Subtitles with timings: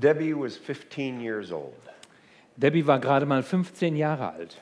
[0.00, 1.74] Debbie was 15 years old.
[2.56, 4.56] Debbie war gerade mal 15 Jahre alt.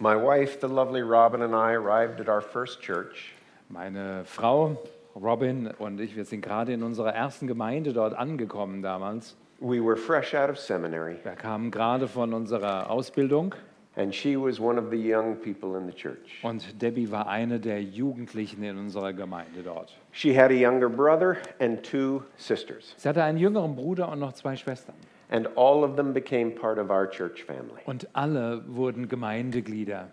[0.00, 3.34] My wife, the lovely Robin, and I arrived at our first church.
[3.68, 4.76] Meine Frau
[5.14, 9.36] Robin und ich, wir sind gerade in unserer ersten Gemeinde dort angekommen damals.
[9.60, 13.54] We were fresh out of seminary, Wir kamen gerade von unserer Ausbildung
[13.96, 16.38] and she was one of the young people in the church.
[16.42, 19.92] und Debbie war eine der Jugendlichen in unserer Gemeinde dort.
[20.12, 24.32] She had a younger brother and two sisters, Sie hatte einen jüngeren Bruder und noch
[24.32, 24.94] zwei Schwestern.
[25.30, 27.80] and all of them became part of our church family.
[27.86, 30.08] Und alle wurden Gemeindeglieder.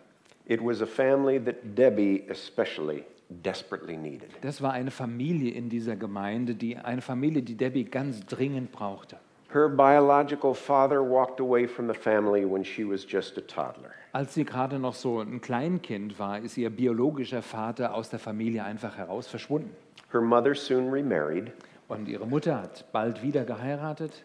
[0.45, 4.29] It was a family that Debbie especially desperately needed.
[4.41, 9.17] Das war eine Familie in dieser Gemeinde, die eine Familie, die Debbie ganz dringend brauchte.
[9.51, 13.95] Her biological father walked away from the family when she was just a toddler.
[14.13, 18.63] Als sie gerade noch so ein Kleinkind war, ist ihr biologischer Vater aus der Familie
[18.63, 19.75] einfach heraus verschwunden.
[20.11, 21.51] Her mother soon remarried.
[21.87, 24.23] Und ihre Mutter hat bald wieder geheiratet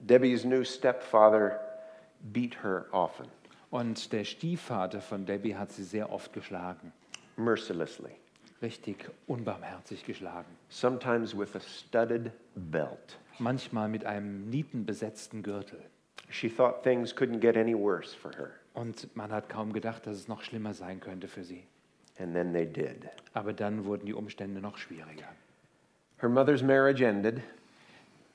[0.00, 1.58] Debbie's new stepfather
[2.20, 3.28] beat her often,
[3.70, 6.92] und der Stiefvater von Debbie hat sie sehr oft geschlagen.
[7.36, 8.16] mercilessly,
[8.62, 10.46] Richtig unbarmherzig geschlagen.
[10.68, 13.18] sometimes with a studded belt.
[13.38, 15.78] Manchmal mit einem nietenbesetzten Gürtel.
[16.30, 20.16] She thought things couldn't get any worse for her, Und man hat kaum gedacht, dass
[20.16, 21.64] es noch schlimmer sein könnte für sie.
[22.18, 23.06] and then they did.
[23.34, 25.28] Aber dann wurden die Umstände noch schwieriger.
[26.18, 27.42] Her mother's marriage ended,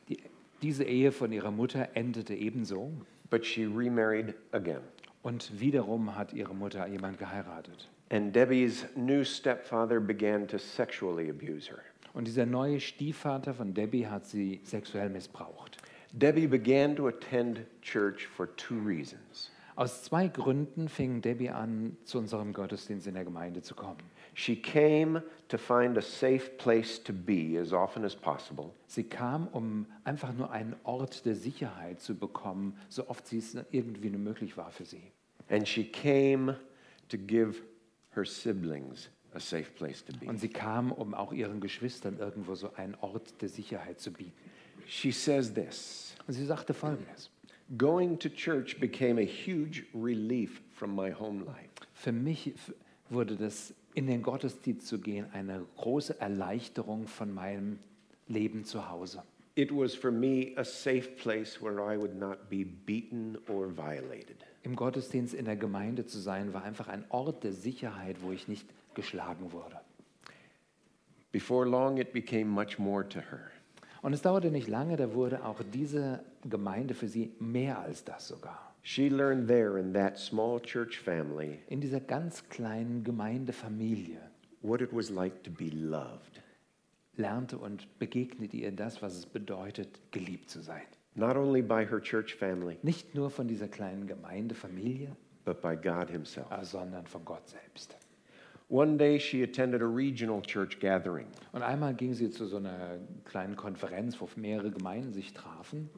[0.07, 0.19] Die,
[0.61, 2.91] diese Ehe von ihrer Mutter endete ebenso.
[3.31, 4.81] but she remarried again.
[5.23, 7.89] Und wiederum hat ihre Mutter jemand geheiratet.
[8.11, 11.81] And Debbie's new stepfather began to sexually abuse her.
[12.13, 15.77] Und dieser neue Stiefvater von Debbie hat sie sexuell missbraucht.
[16.11, 19.49] Debbie began to attend church for two reasons.
[19.77, 23.99] Aus zwei Gründen fing Debbie an, zu unserem Gottesdienst in der Gemeinde zu kommen.
[24.33, 29.47] She came to find a safe place to be as often as possible, Sie kam,
[29.47, 34.19] um einfach nur einen Ort der Sicherheit zu bekommen, so oft sie es irgendwie nur
[34.19, 35.13] möglich war für sie.
[35.49, 36.57] and she came
[37.07, 37.61] to give
[38.15, 40.27] her siblings a safe place to be.
[40.27, 44.33] Und sie kam, um auch ihren Geschwistern irgendwo so einen Ort der Sicherheit zu bieten.
[44.87, 47.29] She says this Und sie sagte Folgendes.
[47.77, 51.69] Going to church became a huge relief from my home life.
[51.93, 52.53] Für mich
[53.09, 57.79] wurde das, in den Gottesdienst zu gehen, eine große Erleichterung von meinem
[58.27, 59.23] Leben zu Hause.
[59.61, 64.37] It was for me a safe place where I would not be beaten or violated.
[64.63, 68.47] Im Gottesdienst in der Gemeinde zu sein, war einfach ein Ort der Sicherheit, wo ich
[68.47, 69.79] nicht geschlagen wurde.
[71.31, 73.51] Before long, it became much more to her.
[74.01, 78.27] Und es dauerte nicht lange, da wurde auch diese Gemeinde für sie mehr als das
[78.27, 78.73] sogar.
[78.81, 84.17] She learned there in that small church family In dieser ganz kleinen Gemeindefamilie
[84.63, 86.39] what it was like to be loved,
[87.17, 90.83] lernte und begegnete ihr das, was es bedeutet, geliebt zu sein.
[91.15, 96.09] not only by her church family, Nicht nur von dieser kleinen Gemeindefamilie, but by God
[96.09, 96.49] Himself.
[96.51, 97.95] äh, sondern von Gott selbst.
[98.69, 101.27] One day she attended a regional church gathering.
[101.51, 105.89] Und einmal ging sie zu so einer kleinen Konferenz, wo mehrere Gemeinden sich trafen.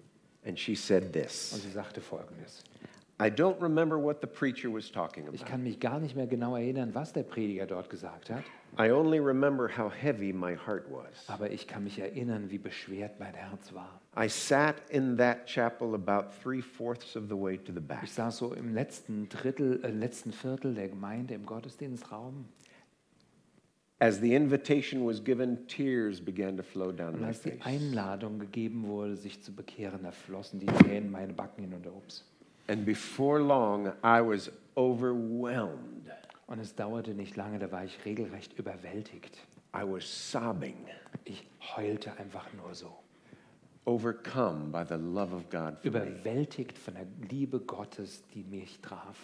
[0.46, 2.64] And she said Und this sie sagte Folgendes.
[3.22, 5.52] I don't remember what the preacher was talking Ich about.
[5.52, 8.44] kann mich gar nicht mehr genau erinnern, was der Prediger dort gesagt hat,
[8.78, 11.30] I only remember how heavy my heart was.
[11.30, 14.02] aber ich kann mich erinnern, wie beschwert mein Herz war.
[14.18, 18.04] I sat in that chapel about three fourths of the way to the back.
[18.04, 22.46] Ich saß so im letzten Drittel, äh, letzten Viertel der Gemeinde im Gottesdienstraum.
[24.00, 27.60] As the invitation was given, tears began to flow down Und my als die.
[27.62, 31.94] Einladung gegeben wurde, sich zu bekehren, da flossen die Tränen meine Backen hinunter.
[31.96, 32.26] Ups.
[32.68, 36.12] And before long, I was overwhelmed.
[36.48, 39.38] Und es dauerte nicht lange, da war ich regelrecht überwältigt.
[39.76, 40.76] I was sobbing,
[41.24, 42.94] Ich heulte einfach nur so.
[43.86, 45.76] overcome by the love of God.
[45.84, 49.18] Überwältigt von der Liebe Gottes, die mich traf.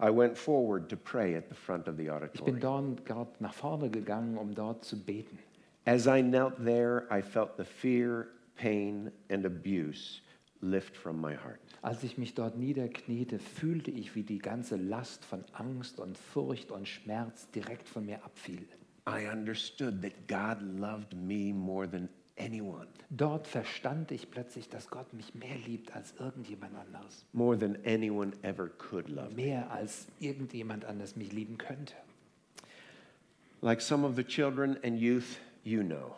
[0.00, 2.96] I went forward to pray at the front of the Ich bin auditorium.
[2.96, 5.38] dort, dort nach vorne gegangen, um dort zu beten.
[5.86, 10.20] As I knelt there, I felt the fear, pain, and abuse
[10.60, 11.60] lift from my heart.
[11.82, 16.70] Als ich mich dort niederkniete, fühlte ich, wie die ganze Last von Angst und Furcht
[16.70, 18.66] und Schmerz direkt von mir abfiel.
[19.08, 22.08] I understood that God loved me more than
[22.38, 27.24] anyone, Dort verstand ich plötzlich, dass Gott mich mehr liebt als irgendjemand anderes.
[27.32, 29.44] more than anyone ever could love me.
[29.44, 31.94] Mehr als irgendjemand anders mich lieben könnte.
[33.62, 36.16] Like some of the children and youth you know,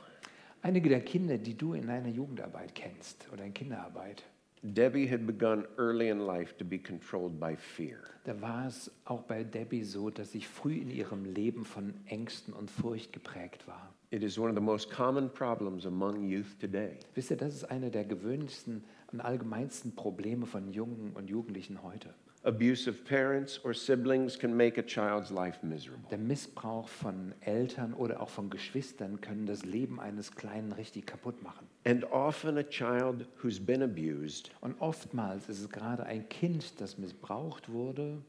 [0.62, 4.24] Einige der Kinder, die du in deiner Jugendarbeit kennst oder in Kinderarbeit,
[4.62, 7.98] Debbie had begun early in life to be controlled by fear.
[8.24, 12.52] da war es auch bei Debbie so, dass ich früh in ihrem Leben von Ängsten
[12.52, 13.94] und Furcht geprägt war.
[14.10, 16.96] It is one of the most common problems among youth today.
[17.14, 18.82] Wisst ihr, das ist eine der gewöhnlichsten
[19.12, 22.12] und allgemeinsten Probleme von Jungen und Jugendlichen heute.
[22.44, 26.08] Abusive parents or siblings can make a child's life miserable.
[26.10, 31.42] Der Missbrauch von Eltern oder auch von Geschwistern können das Leben eines Kleinen richtig kaputt
[31.42, 31.66] machen.
[31.84, 36.96] And often a child who's been abused Und oftmals ist es gerade ein Kind, das
[36.98, 38.22] missbraucht wurde,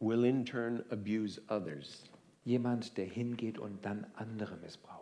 [0.00, 2.04] will in turn abuse others.
[2.44, 5.01] jemand, der hingeht und dann andere missbraucht.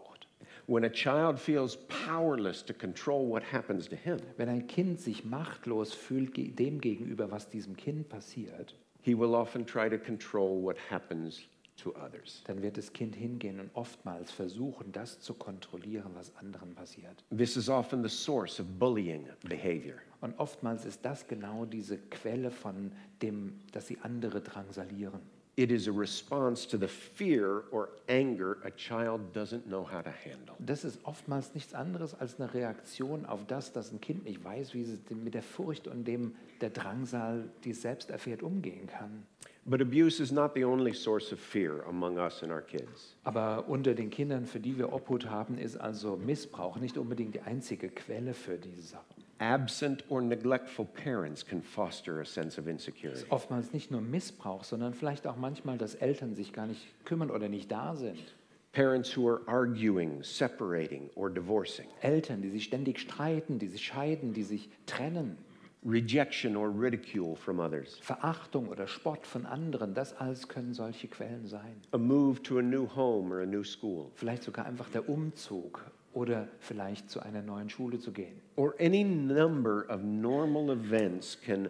[0.73, 1.77] When a child feels
[2.07, 6.81] powerless to control what happens to him, Wenn ein Kind sich machtlos fühlt ge- dem
[6.81, 11.43] gegenüber, was diesem Kind passiert, he will often try to control what happens
[11.77, 12.45] to others.
[12.47, 17.25] dann wird das Kind hingehen und oftmals versuchen, das zu kontrollieren, was anderen passiert.
[17.37, 19.97] This is often the source of bullying behavior.
[20.21, 25.21] Und oftmals ist das genau diese Quelle von dem, dass sie andere drangsalieren.
[25.61, 30.11] It is a response to the fear or anger a child doesn't know how to
[30.11, 30.57] handle.
[30.59, 34.73] Das ist oftmals nichts anderes als eine Reaktion auf das, dass ein Kind nicht weiß,
[34.73, 39.25] wie es mit der Furcht und dem der Drangsal, die es selbst erfährt, umgehen kann.
[39.67, 43.15] But abuse is not the only source of fear among us and our kids.
[43.25, 47.43] Aber unter den Kindern, für die wir Obhut haben, ist also Missbrauch nicht unbedingt die
[47.43, 49.30] einzige Quelle für diese Sachen.
[49.41, 53.25] Absent or neglectful parents can foster a sense of insecurity.
[53.31, 57.49] Oftmals nicht nur Missbrauch, sondern vielleicht auch manchmal, dass Eltern sich gar nicht kümmern oder
[57.49, 58.35] nicht da sind.
[58.73, 61.87] Parents who are arguing, separating, or divorcing.
[62.03, 65.39] Eltern, die sich ständig streiten, die sich scheiden, die sich trennen.
[65.87, 67.97] Rejection or ridicule from others.
[68.03, 71.81] Verachtung oder Spott von anderen, das alles können solche Quellen sein.
[71.93, 74.11] A move to a new home or a new school.
[74.17, 78.41] Vielleicht sogar einfach der Umzug oder vielleicht zu einer neuen Schule zu gehen.
[78.57, 81.69] Or any number of normal events can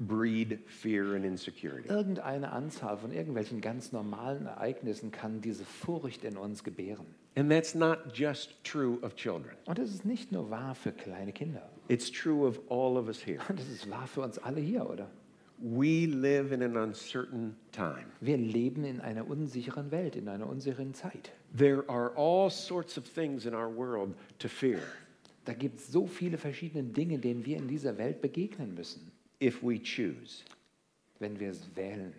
[0.00, 1.88] breed fear and insecurity.
[1.88, 7.06] Irgendeine Anzahl von irgendwelchen ganz normalen Ereignissen kann diese Furcht in uns gebären.
[7.36, 9.54] And that's not just true of children.
[9.66, 11.68] Und das ist nicht nur wahr für kleine Kinder.
[11.88, 13.40] It's true of all of us here.
[13.54, 15.10] Das ist wahr für uns alle hier, oder?
[15.58, 18.06] We live in an uncertain time.
[18.20, 21.30] Wir leben in einer unsicheren Welt, in einer unsicheren Zeit.
[21.56, 24.80] There are all sorts of things in our world to fear
[25.44, 29.10] Da gibt es so viele verschiedene Dinge, denen wir in dieser Welt begegnen müssen,
[29.40, 30.42] if we choose.
[31.18, 32.12] wenn wir es wählen.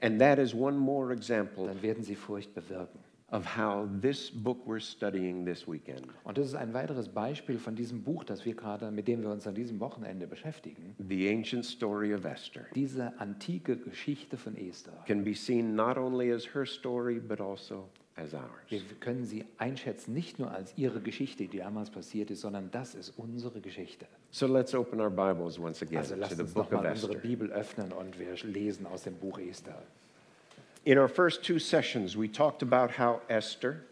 [0.00, 3.00] And that is one more example Dann werden sie Furcht bewirken.
[3.30, 7.74] Of how this book we're studying this weekend, Und das ist ein weiteres Beispiel von
[7.76, 10.94] diesem Buch, das wir gerade, mit dem wir uns an diesem Wochenende beschäftigen.
[11.08, 14.92] the ancient story of Esther, Diese antike Geschichte von Esther.
[15.06, 18.48] can be seen not only as her story, but also as ours.
[18.70, 22.94] Wir können sie einschätzen, nicht nur als ihre Geschichte, die damals passiert ist, sondern das
[22.94, 24.06] ist unsere Geschichte.
[24.30, 26.92] So let's open our Bibles once again Also to lasst the uns book of nochmal
[26.92, 27.28] unsere Esther.
[27.28, 29.82] Bibel öffnen und wir lesen aus dem Buch Esther.
[30.88, 33.82] In our first two sessions, we talked about how Esther,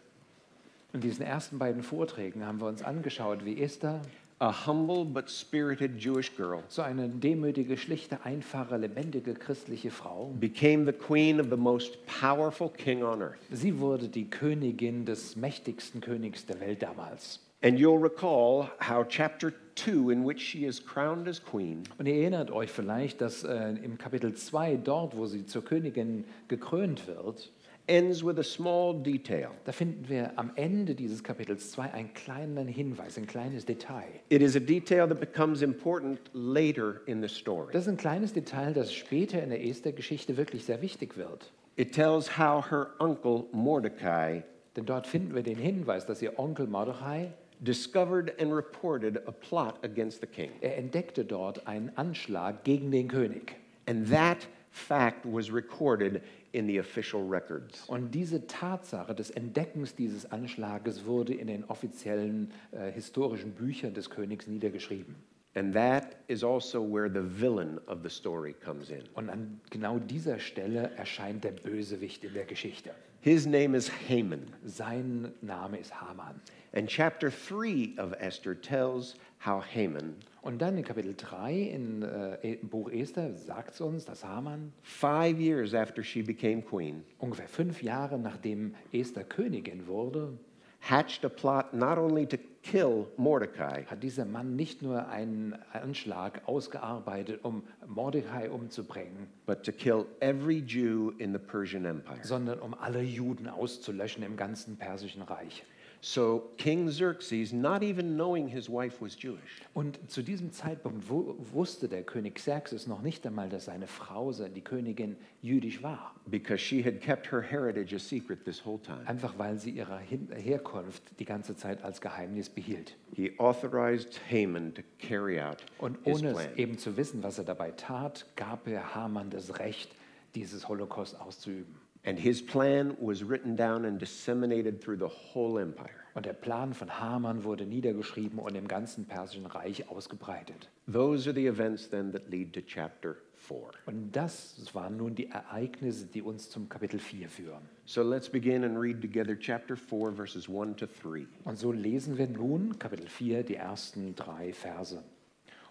[0.93, 4.01] In diesen ersten beiden Vorträgen haben wir uns angeschaut, wie Esther,
[4.39, 10.85] a humble but spirited Jewish girl, so eine demütige, schlichte, einfache, lebendige christliche Frau, became
[10.85, 13.37] the queen of the most powerful king on earth.
[13.51, 17.39] sie wurde die Königin des mächtigsten Königs der Welt damals.
[17.63, 22.15] And you'll recall how chapter 2, in which she is crowned as queen, Und ihr
[22.15, 27.51] erinnert euch vielleicht, dass äh, im Kapitel 2, dort, wo sie zur Königin gekrönt wird,
[27.87, 29.49] ends with a small detail.
[29.65, 34.05] da finden wir am Ende dieses Kapitels 2 einen kleinen Hinweis, ein kleines Detail.
[34.29, 37.73] It is a detail that becomes important later in the story.
[37.73, 41.51] Das ist ein kleines Detail, das später in der Esther-Geschichte wirklich sehr wichtig wird.
[41.75, 44.43] It tells how her uncle Mordecai
[44.75, 47.33] Denn dort finden wir den Hinweis, dass ihr Onkel Mordechai,
[47.63, 50.51] discovered and reported a plot against the king.
[50.61, 53.55] er entdeckte dort einen Anschlag gegen den König.
[53.87, 56.21] And that fact was recorded
[56.51, 57.83] in the official records.
[57.87, 64.09] Und diese Tatsache des Entdeckens dieses Anschlages wurde in den offiziellen äh, historischen Büchern des
[64.09, 65.15] Königs niedergeschrieben.
[65.55, 69.01] And that is also where the villain of the story comes in.
[69.15, 72.91] Und an genau dieser Stelle erscheint der Bösewicht in der Geschichte.
[73.21, 74.53] His name is Haman.
[74.65, 76.39] Sein Name ist Haman.
[76.73, 82.53] And chapter 3 of Esther tells how Haman, Und dann in Kapitel 3 in, äh,
[82.53, 87.47] im Buch Esther sagt es uns, dass Haman five years after she became queen, ungefähr
[87.49, 90.37] fünf Jahre nachdem Esther Königin wurde,
[90.79, 92.37] hatched a plot not only to
[92.71, 99.71] kill Mordecai, hat dieser Mann nicht nur einen Anschlag ausgearbeitet, um Mordecai umzubringen, but to
[99.71, 102.19] kill every Jew in the Persian Empire.
[102.23, 105.63] sondern um alle Juden auszulöschen im ganzen Persischen Reich.
[105.99, 111.35] So King Xerxes, not even knowing his wife was Jewish, Und zu diesem Zeitpunkt wu-
[111.51, 116.13] wusste der König Xerxes noch nicht einmal, dass seine Frau, die Königin, jüdisch war.
[116.29, 119.97] because she had kept her heritage a secret this whole time, Einfach weil sie ihre
[119.99, 122.95] Herkunft die ganze Zeit als Geheimnis behielt.
[123.15, 126.45] he authorized Haman to carry out Und his ohne plan.
[126.51, 129.89] es eben zu wissen, was er dabei tat, gab er Haman das Recht,
[130.35, 131.75] dieses Holocaust auszuüben.
[132.07, 136.05] And his plan was written down and disseminated through the whole empire.
[136.13, 140.69] Und der Plan von Haman wurde niedergeschrieben und im ganzen Persischen Reich ausgebreitet.
[140.91, 143.57] Those are the events then that lead to chapter 4.
[143.87, 147.61] Und das waren nun die Ereignisse, die uns zum Kapitel 4 führen.
[147.85, 151.27] So let's begin and read together chapter 4, verses 1 to 3.
[151.43, 155.03] Und so lesen wir nun Kapitel 4, die ersten drei Verse.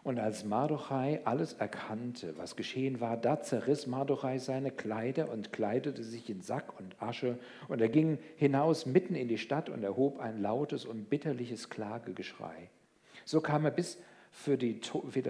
[0.07, 6.05] Und als Mardochai alles erkannte, was geschehen war, da zerriss Mardochai seine Kleider und kleidete
[6.05, 7.41] sich in Sack und Asche.
[7.67, 12.71] Und er ging hinaus mitten in die Stadt und erhob ein lautes und bitterliches Klagegeschrei.
[13.25, 13.99] So kam er bis
[14.31, 14.81] für die,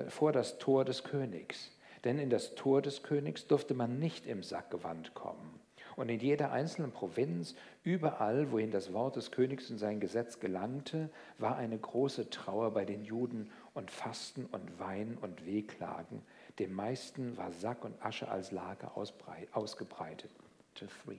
[0.09, 1.71] vor das Tor des Königs.
[2.05, 5.59] Denn in das Tor des Königs durfte man nicht im Sackgewand kommen.
[5.97, 11.09] Und in jeder einzelnen Provinz, überall, wohin das Wort des Königs und sein Gesetz gelangte,
[11.39, 16.23] war eine große Trauer bei den Juden und Fasten und Wein und Wehklagen.
[16.59, 20.31] Dem meisten war Sack und Asche als Lager ausbrei- ausgebreitet.
[20.75, 21.19] To three.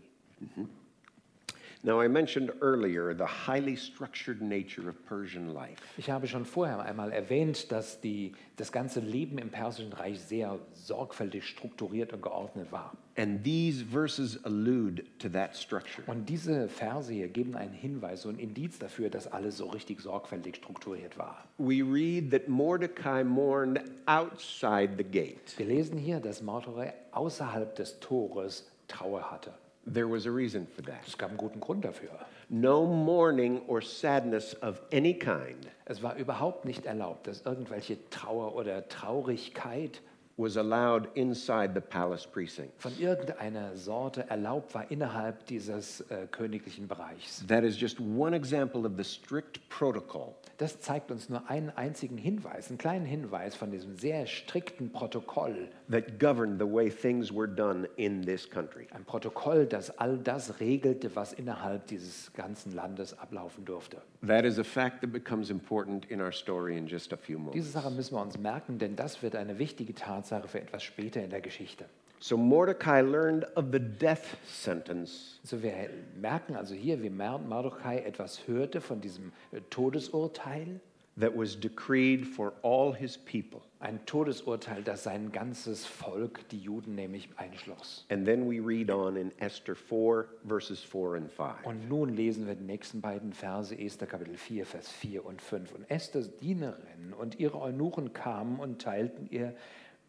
[1.84, 5.77] Now, I mentioned earlier the highly structured nature of Persian life.
[5.98, 10.57] Ich habe schon vorher einmal erwähnt, dass die, das ganze Leben im Persischen Reich sehr
[10.74, 12.93] sorgfältig strukturiert und geordnet war.
[13.15, 16.03] And these verses allude to that structure.
[16.07, 20.57] Und diese Verse hier geben einen Hinweis, ein Indiz dafür, dass alles so richtig sorgfältig
[20.57, 21.46] strukturiert war.
[21.57, 25.57] We read that Mordecai mourned outside the gate.
[25.57, 29.53] Wir lesen hier, dass Mordechai außerhalb des Tores Trauer hatte.
[29.89, 31.08] There was a reason for that.
[31.08, 32.10] Es gab einen guten Grund dafür.
[32.50, 38.56] No mourning or sadness of any kind Es war überhaupt nicht erlaubt, dass irgendwelche Trauer
[38.56, 40.01] oder Traurigkeit
[40.38, 42.72] was allowed inside the palace precinct.
[42.79, 47.44] von irgendeiner Sorte erlaubt war innerhalb dieses äh, königlichen Bereichs.
[47.48, 52.17] That is just one example of the strict protocol Das zeigt uns nur einen einzigen
[52.17, 55.70] Hinweis, einen kleinen Hinweis von diesem sehr strikten Protokoll.
[55.89, 58.88] that governed the way things were done in this country.
[58.91, 64.01] Ein Protokoll, das all das regelte, was innerhalb dieses ganzen Landes ablaufen durfte.
[64.25, 67.41] That is a fact that becomes important in our story in just a few Diese
[67.44, 67.72] moments.
[67.74, 71.29] Sache müssen wir uns merken, denn das wird eine wichtige Tatsache für etwas später in
[71.29, 71.86] der Geschichte.
[72.19, 75.74] So Mordecai learned of the death sentence Also wir
[76.19, 80.79] merken also hier, wie Mardochai etwas hörte von diesem äh, Todesurteil.
[81.17, 83.62] that was decreed for all his people.
[83.79, 88.05] Ein Todesurteil, das sein ganzes Volk, die Juden nämlich, einschloss.
[88.10, 91.65] And then we read on in Esther 4, verses 4 and 5.
[91.65, 95.74] Und nun lesen wir die nächsten beiden Verse, Esther Kapitel 4, Vers 4 und 5.
[95.74, 99.55] Und Esthers Dienerinnen und ihre Eunuchen kamen und teilten ihr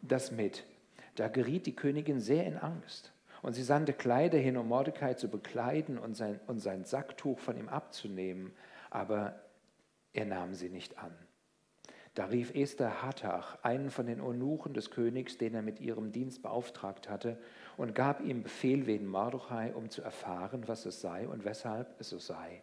[0.02, 0.64] das mit.
[1.14, 3.12] Da geriet die Königin sehr in Angst.
[3.42, 7.56] Und sie sandte Kleider hin, um Mordecai zu bekleiden und sein, und sein Sacktuch von
[7.56, 8.52] ihm abzunehmen.
[8.90, 9.40] Aber
[10.12, 11.12] er nahm sie nicht an.
[12.14, 16.42] Da rief Esther Hattach, einen von den Eunuchen des Königs, den er mit ihrem Dienst
[16.42, 17.38] beauftragt hatte,
[17.76, 22.08] und gab ihm Befehl wegen Mardochai, um zu erfahren, was es sei und weshalb es
[22.08, 22.62] so sei.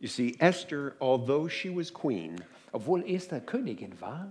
[0.00, 2.38] You see, Esther, although she was queen,
[2.72, 4.30] Obwohl Esther Königin war,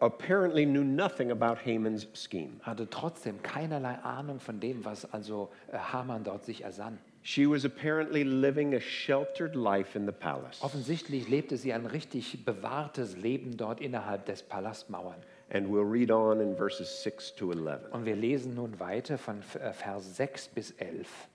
[0.00, 2.60] apparently knew nothing about Haman's scheme.
[2.62, 6.98] hatte trotzdem keinerlei Ahnung von dem, was also äh, Haman dort sich ersann.
[7.22, 10.62] She was apparently living a sheltered life in the palace.
[10.62, 15.16] Offensichtlich lebte sie ein richtig bewahrtes Leben dort innerhalb des Palastmauern.
[15.50, 17.92] And we'll read on in verses 6 to 11.
[17.92, 21.28] Und wir lesen nun weiter von äh, Vers 6 bis 11.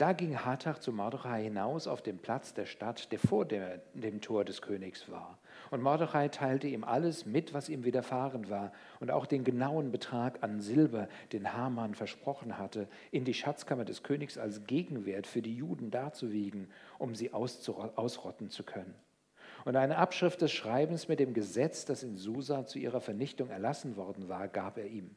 [0.00, 4.22] Da ging Hathach zu Mordechai hinaus auf den Platz der Stadt, der vor der, dem
[4.22, 5.36] Tor des Königs war.
[5.70, 10.42] Und Mordechai teilte ihm alles mit, was ihm widerfahren war, und auch den genauen Betrag
[10.42, 15.54] an Silber, den Haman versprochen hatte, in die Schatzkammer des Königs als Gegenwert für die
[15.54, 18.94] Juden darzuwiegen, um sie ausrotten zu können.
[19.66, 23.96] Und eine Abschrift des Schreibens mit dem Gesetz, das in Susa zu ihrer Vernichtung erlassen
[23.96, 25.14] worden war, gab er ihm.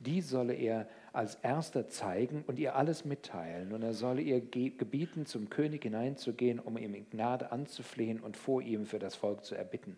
[0.00, 3.72] Die solle er als erster zeigen und ihr alles mitteilen.
[3.72, 8.36] Und er solle ihr ge- gebieten, zum König hineinzugehen, um ihm in Gnade anzuflehen und
[8.36, 9.96] vor ihm für das Volk zu erbitten.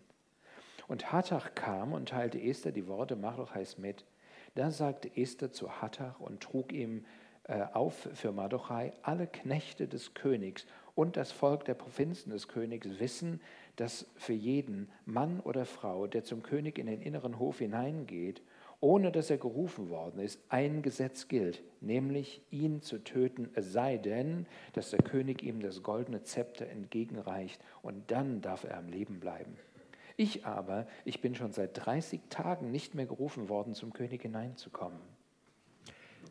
[0.87, 4.03] Und Hattach kam und teilte Esther die Worte Mardochais mit.
[4.55, 7.05] Da sagte Esther zu Hattach und trug ihm
[7.45, 12.87] äh, auf für Mardochai, alle Knechte des Königs und das Volk der Provinzen des Königs
[12.99, 13.41] wissen,
[13.77, 18.41] dass für jeden Mann oder Frau, der zum König in den inneren Hof hineingeht,
[18.83, 23.95] ohne dass er gerufen worden ist, ein Gesetz gilt, nämlich ihn zu töten, es sei
[23.97, 29.21] denn, dass der König ihm das goldene Zepter entgegenreicht und dann darf er am Leben
[29.21, 29.55] bleiben.
[30.17, 34.99] Ich aber, ich bin schon seit 30 Tagen nicht mehr gerufen worden, zum König hineinzukommen.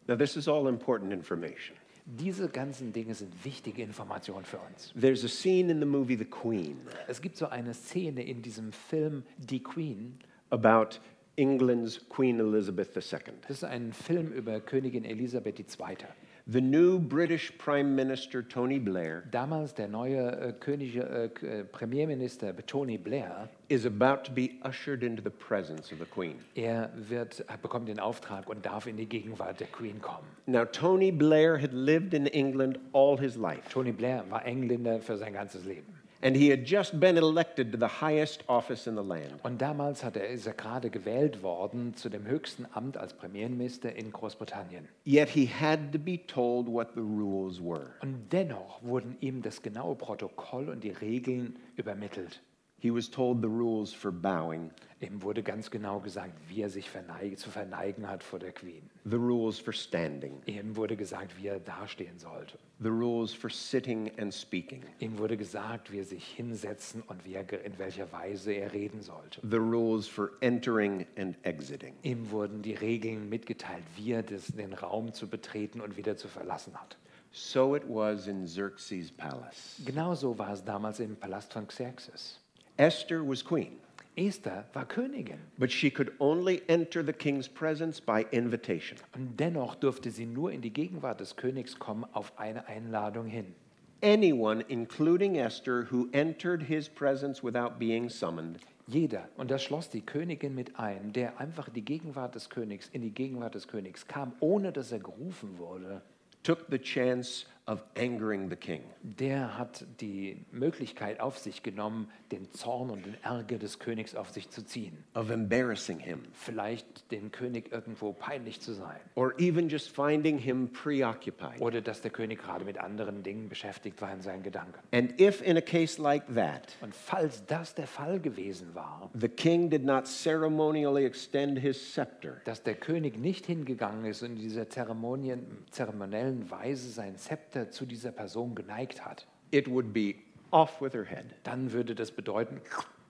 [0.07, 1.75] Now, this is all important information.
[2.05, 4.93] Diese ganzen Dinge sind wichtige Informationen für uns.
[5.01, 6.77] There's a scene in the movie The Queen
[7.09, 10.19] Es gibt so eine Szene in diesem Film Die Queen.
[10.51, 11.01] about
[11.37, 13.35] England's Queen Elizabeth II.
[13.43, 15.97] Das ist ein Film über Königin Elisabeth II.
[16.45, 22.53] The new British Prime Minister, Tony Blair, Damals der neue äh, König, äh, äh, Premierminister
[22.67, 26.41] Tony Blair, is about to be ushered into the presence of the Queen.
[26.57, 30.27] er wird, bekommt den Auftrag und darf in die Gegenwart der Queen kommen.
[30.47, 35.17] Now, Tony Blair had lived in England all his life, Tony Blair war Engländer für
[35.17, 35.92] sein ganzes Leben.
[36.23, 39.41] And he had just been elected to the highest office in the land.
[39.43, 43.95] Und damals hat er, ist er gerade gewählt worden zu dem höchsten Amt als Premierminister
[43.95, 44.89] in Großbritannien.
[45.05, 47.91] Yet he had to be told what the rules were.
[48.01, 52.41] Und dennoch wurden ihm das genaue Protokoll und die Regeln übermittelt.
[52.83, 56.89] He was told the rules for bowing, Ihm wurde ganz genau gesagt, wie er sich
[56.91, 58.91] verneig zu verneigen hat vor der Queen.
[59.05, 62.59] the rules for standing, Ihm wurde gesagt, wie er dastehen sollte.
[62.81, 67.35] the rules for sitting and speaking, Ihm wurde gesagt, wie er sich hinsetzen und wie
[67.35, 69.41] er, in welcher Weise er reden sollte.
[69.49, 71.95] the rules for entering and exiting.
[72.03, 76.27] Ihm wurden die Regeln mitgeteilt, wie er das, den Raum zu betreten und wieder zu
[76.27, 76.97] verlassen hat.
[77.31, 79.81] So it was in Xerxes' palace.
[79.87, 82.41] Genauso war es damals im Palast von Xerxes.
[82.83, 83.77] Esther was queen,
[84.17, 85.39] Esther war Königin.
[85.57, 88.99] But she could only enter the king's presence by invitation.
[89.15, 93.55] und dennoch durfte sie nur in die Gegenwart des Königs kommen auf eine Einladung hin.
[94.03, 98.59] Anyone, including Esther, who entered his presence without being summoned,
[98.89, 103.03] Jeder, und das schloss die Königin mit ein, der einfach die Gegenwart des Königs, in
[103.03, 106.03] die Gegenwart des Königs kam, ohne dass er gerufen wurde,
[106.43, 108.83] took the chance of angering the king.
[109.03, 114.31] der hat die Möglichkeit auf sich genommen, den Zorn und den Ärger des Königs auf
[114.31, 115.05] sich zu ziehen.
[115.15, 118.99] of embarrassing him, Vielleicht dem König irgendwo peinlich zu sein.
[119.15, 121.61] or even just finding him preoccupied.
[121.61, 124.81] Oder dass der König gerade mit anderen Dingen beschäftigt war in seinen Gedanken.
[124.93, 129.29] And if in a case like that, Und falls das der Fall gewesen war, the
[129.29, 134.37] king did not ceremonially extend his scepter, dass der König nicht hingegangen ist und in
[134.39, 140.15] dieser Zeremonien, zeremoniellen Weise sein Zepter zu dieser Person geneigt hat, it would be
[140.51, 141.25] off with her head.
[141.45, 142.61] dann würde das bedeuten,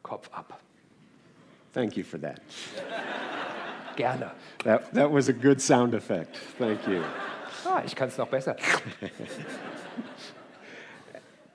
[0.03, 0.61] Kopf ab.
[1.73, 2.41] Thank you for that.
[3.97, 4.33] Gerne.
[4.65, 6.37] That, that was a good sound effect.
[6.59, 7.03] Thank you.
[7.65, 8.57] Ah, ich kann es noch besser.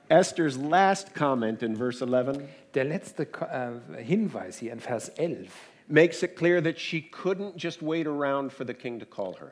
[0.10, 2.40] Esther's last comment in verse 11
[2.74, 5.52] Der letzte äh, Hinweis hier in Vers 11,
[5.90, 9.52] makes it clear that she couldn't just wait around for the king to call her.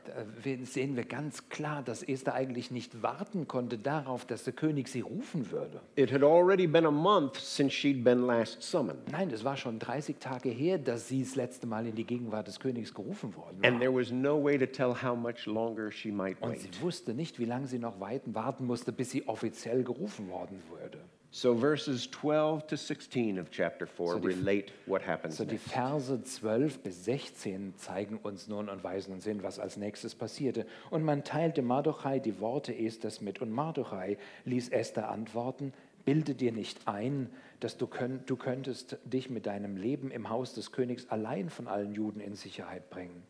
[0.66, 5.02] sehen wir ganz klar, dass Esther eigentlich nicht warten konnte darauf, dass der König sie
[5.02, 5.80] rufen würde.
[5.96, 9.80] It had already been a month since she'd been last summoned, Nein, es war schon
[9.80, 13.60] 30 Tage her, dass sie das letzte Mal in die Gegenwart des Königs gerufen worden
[13.64, 13.80] and war.
[13.80, 16.62] there was no way to tell how much longer she might Und wait.
[16.62, 21.00] sie wusste nicht, wie lange sie noch warten musste, bis sie offiziell gerufen worden würde.
[21.38, 25.58] So verses 12 to 16 of chapter 4 So die- relate what happens So die.
[25.58, 30.66] Verse 12 bis 16 zeigen uns nun und weisen uns hin, was als nächstes passierte.
[30.92, 33.42] Und man teilte Mardochai die Worte Esthers mit.
[33.42, 35.74] Und Mardochai ließ Esther antworten,
[36.06, 40.54] bilde dir nicht ein, dass du, könnt, du könntest dich mit deinem Leben im Haus
[40.54, 43.24] des Königs allein von allen Juden in Sicherheit bringen.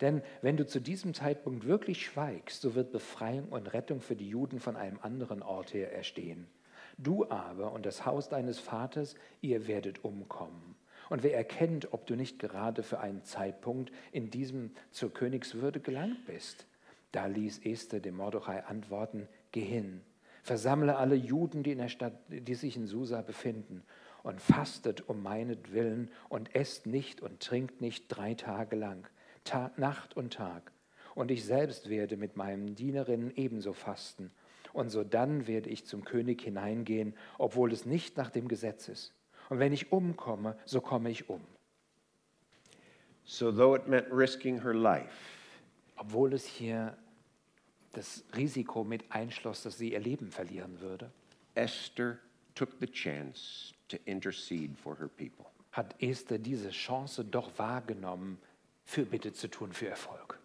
[0.00, 4.28] Denn wenn du zu diesem Zeitpunkt wirklich schweigst, so wird Befreiung und Rettung für die
[4.28, 6.46] Juden von einem anderen Ort her erstehen.
[6.98, 10.74] Du aber und das Haus deines Vaters, ihr werdet umkommen.
[11.08, 16.26] Und wer erkennt, ob du nicht gerade für einen Zeitpunkt in diesem zur Königswürde gelangt
[16.26, 16.66] bist?
[17.12, 20.02] Da ließ Esther dem Mordechai antworten, geh hin,
[20.42, 23.82] versammle alle Juden, die in der Stadt, die sich in Susa befinden,
[24.22, 29.06] und fastet um meinetwillen und esst nicht und trinkt nicht drei Tage lang,
[29.44, 30.72] Tag, Nacht und Tag.
[31.14, 34.30] Und ich selbst werde mit meinen Dienerinnen ebenso fasten.
[34.78, 39.12] Und so dann werde ich zum König hineingehen, obwohl es nicht nach dem Gesetz ist.
[39.48, 41.40] Und wenn ich umkomme, so komme ich um.
[43.24, 45.10] So, though it meant risking her life,
[45.96, 46.96] Obwohl es hier
[47.92, 51.10] das Risiko mit einschloss, dass sie ihr Leben verlieren würde,
[51.56, 52.18] Esther
[52.54, 55.46] took the chance to intercede for her people.
[55.72, 58.38] hat Esther diese Chance doch wahrgenommen,
[58.84, 60.38] Fürbitte zu tun für Erfolg.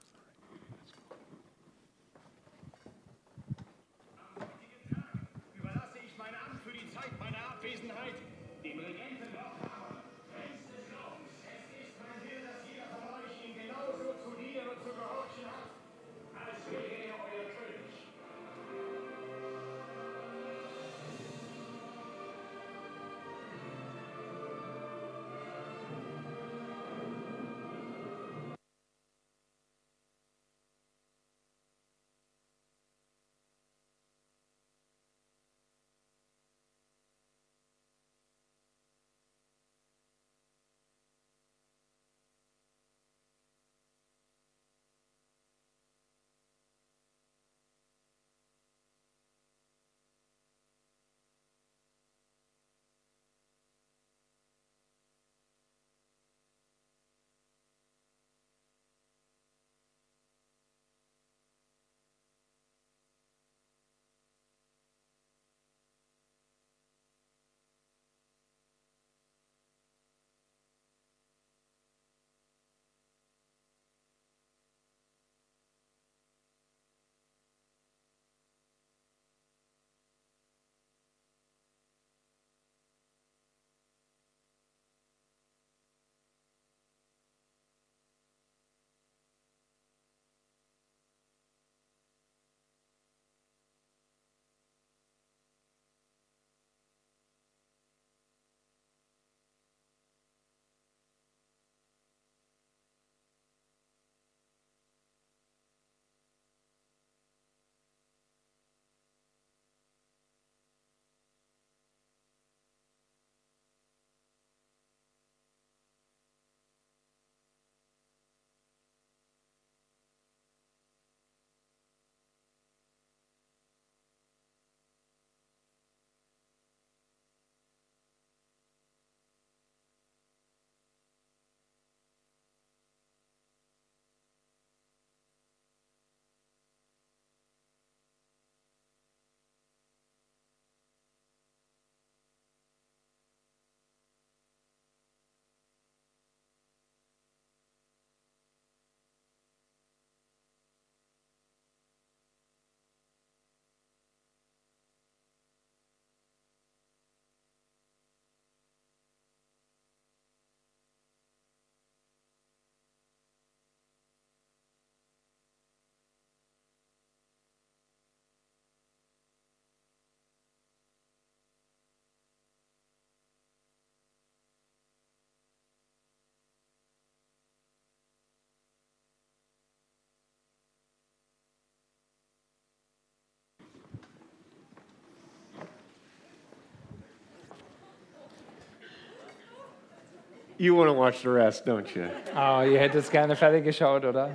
[190.63, 192.09] You want to watch the rest, don't you?
[192.33, 194.31] Oh, ihr hättet es gerne fertig geschaut, oder?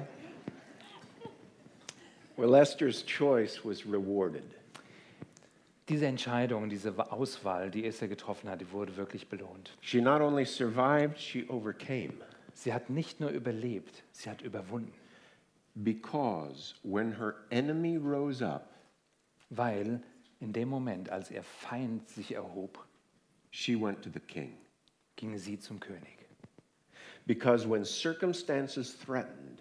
[2.36, 4.44] Well, Esther's choice was rewarded.
[5.88, 9.70] Diese Entscheidung, diese Auswahl, die Esther getroffen hat, die wurde wirklich belohnt.
[9.80, 12.12] She not only survived, she overcame.
[12.52, 14.92] Sie hat nicht nur überlebt, sie hat überwunden.
[15.82, 18.68] Because when her enemy rose up,
[19.48, 20.02] Weil
[20.40, 22.78] in dem Moment, als ihr Feind sich erhob,
[23.50, 24.58] she went to the king.
[25.16, 26.17] ging sie zum König.
[27.28, 29.60] Because when circumstances threatened,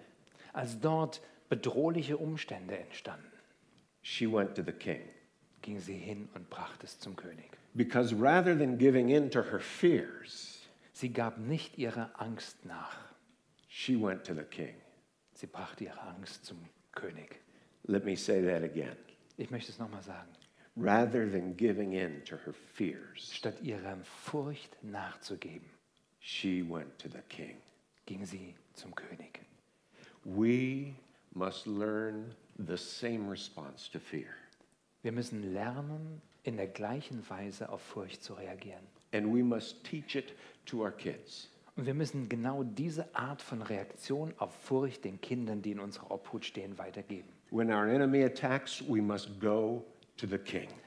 [0.54, 3.32] Als dort bedrohliche Umstände entstanden,
[4.02, 5.02] she went to the king.
[5.62, 7.52] ging sie hin und brachte es zum König.
[7.76, 12.98] Because rather than giving in to her fears, Sie gab nicht ihrer Angst nach,
[13.68, 14.74] she went to the king.
[15.36, 16.58] sie brachte ihre Angst zum
[16.96, 17.36] König.
[17.86, 18.98] Let me say that again.
[19.38, 20.30] Ich möchte es nochmal sagen.
[20.78, 25.70] Rather than giving in to her fears, Statt ihrer Furcht nachzugeben,
[26.28, 27.56] she went to the king.
[28.06, 29.40] ging sie zum König.
[30.26, 30.94] We
[31.34, 34.36] must learn the same response to fear.
[35.04, 38.84] Wir müssen lernen, in der gleichen Weise auf Furcht zu reagieren.
[39.14, 40.34] And we must teach it
[40.66, 41.50] to our kids.
[41.78, 46.12] Und wir müssen genau diese Art von Reaktion auf Furcht den Kindern, die in unserer
[46.12, 47.30] Obhut stehen, weitergeben.
[47.52, 49.86] When our enemy attacks, we must go.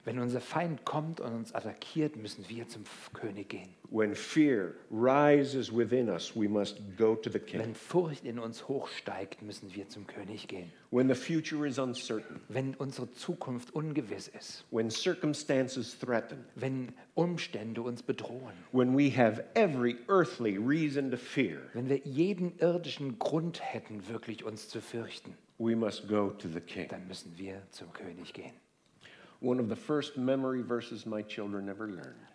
[0.05, 3.69] Wenn unser Feind kommt und uns attackiert, müssen wir zum König gehen.
[3.93, 7.61] When fear rises within us, we must go to the king.
[7.61, 10.71] Wenn Furcht in uns hochsteigt, müssen wir zum König gehen.
[10.90, 17.83] When the future is uncertain, Wenn unsere Zukunft ungewiss ist, when circumstances threaten, wenn Umstände
[17.83, 23.61] uns bedrohen, when we have every earthly reason to fear, wenn wir jeden irdischen Grund
[23.61, 26.88] hätten, wirklich uns zu fürchten, we must go to the king.
[26.88, 28.53] dann müssen wir zum König gehen.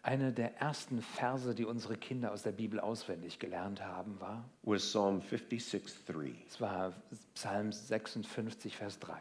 [0.02, 4.82] Eine der ersten Verse, die unsere Kinder aus der Bibel auswendig gelernt haben, war, was
[4.84, 6.34] Psalm 56 3.
[6.48, 6.94] es war
[7.36, 9.14] Psalm 56, Vers 3.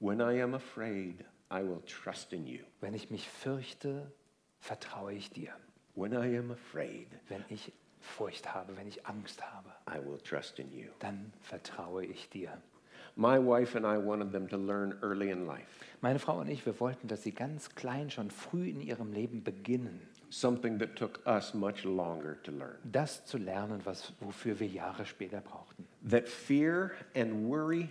[0.00, 2.60] When I am afraid, I will trust in you.
[2.80, 4.12] Wenn ich mich fürchte,
[4.60, 5.52] vertraue ich dir.
[5.96, 10.58] When I am afraid, Wenn ich Furcht habe, wenn ich Angst habe, I will trust
[10.58, 10.88] in you.
[10.98, 12.60] dann vertraue ich dir.
[13.16, 15.66] My wife and I wanted them to learn early in life
[16.00, 19.42] Meine Frau und ich, wir wollten, dass sie ganz klein, schon früh in ihrem Leben
[19.42, 20.00] beginnen,
[20.30, 22.76] something that took us much longer to learn.
[22.84, 25.86] das zu lernen, was, wofür wir Jahre später brauchten.
[26.08, 27.88] That fear and worry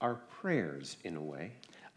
[0.00, 1.52] are prayers in a way,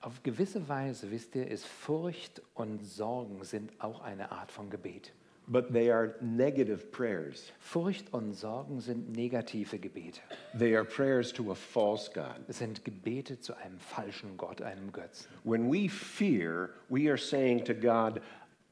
[0.05, 5.11] Auf gewisse Weise, wisst ihr, ist Furcht und Sorgen sind auch eine Art von Gebet.
[5.47, 7.51] But they are negative prayers.
[7.59, 10.21] Furcht und Sorgen sind negative Gebete.
[10.57, 12.39] They are prayers to a false God.
[12.47, 15.27] Es sind Gebete zu einem falschen Gott, einem Götzen.
[15.43, 18.21] When we fear, we are saying to God,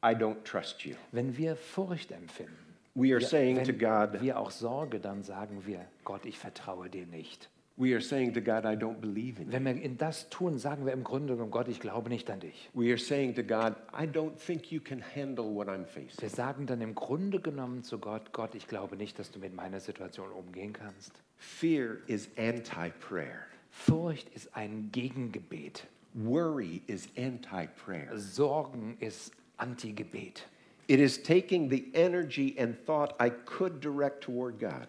[0.03, 0.95] I don't trust you.
[1.12, 2.63] Wenn wir Furcht empfinden,
[2.95, 6.38] We are ja, saying wenn to God, wir auch Sorge, dann sagen wir, Gott, ich
[6.38, 7.49] vertraue dir nicht.
[7.75, 9.51] We are saying to God, I don't believe in.
[9.51, 12.39] Wenn wir in das tun, sagen wir im Grunde genommen, Gott, ich glaube nicht an
[12.39, 12.69] dich.
[12.73, 16.21] We are saying to God, I don't think you can handle what I'm facing.
[16.21, 19.55] Wir sagen dann im Grunde genommen zu Gott, Gott, ich glaube nicht, dass du mit
[19.55, 21.12] meiner Situation umgehen kannst.
[21.38, 23.39] Fear is anti prayer.
[23.71, 25.88] Furcht ist ein Gegengebet.
[26.13, 28.15] Worry is anti prayer.
[28.17, 30.45] Sorgen ist Antigebet.
[30.88, 34.88] It is taking the energy and thought I could direct toward God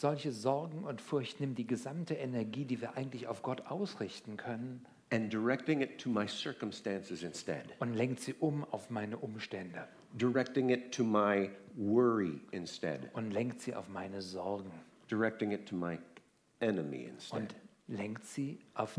[0.00, 4.86] Solche Sorgen und Furcht nimmt die gesamte Energie, die wir eigentlich auf Gott ausrichten können,
[5.10, 10.70] and directing it to my circumstances instead, und lenkt sie um auf meine Umstände directing
[10.70, 14.70] it to my worry instead, und lenkt sie auf meine Sorgen
[15.10, 15.98] directing it to my
[16.60, 17.38] enemy instead.
[17.38, 17.54] und
[17.86, 18.98] lenkt sie auf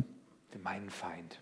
[0.63, 1.39] meinen Feind.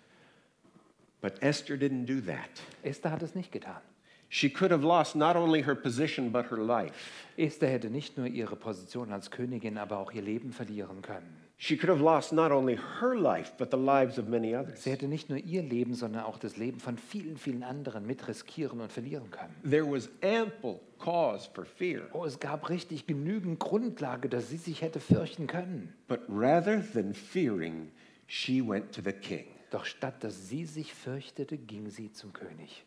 [1.19, 2.49] But Esther didn't do that.
[2.81, 3.81] Esther hat es nicht getan.
[4.29, 6.93] She could have lost not only her position, but her life.
[7.35, 11.35] Esther hätte nicht nur ihre Position als Königin, aber auch ihr Leben verlieren können.
[11.61, 14.83] She could have lost not only her life, but the lives of many others.
[14.83, 18.27] Sie hätte nicht nur ihr Leben, sondern auch das Leben von vielen, vielen anderen mit
[18.29, 19.53] riskieren und verlieren können.
[19.69, 22.03] There was ample cause for fear.
[22.13, 25.93] Oh, es gab richtig genügend Grundlage, dass sie sich hätte fürchten können.
[26.07, 27.91] But rather than fearing,
[28.27, 29.45] she went to the king.
[29.71, 32.85] Doch statt dass sie sich fürchtete, ging sie zum König.